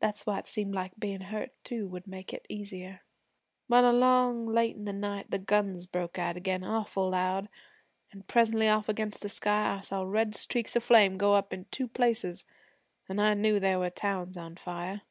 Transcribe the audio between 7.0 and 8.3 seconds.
loud, an'